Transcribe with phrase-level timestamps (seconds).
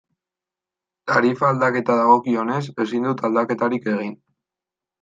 [1.11, 4.21] Tarifa aldaketa dagokionez, ezin dut aldaketarik egin.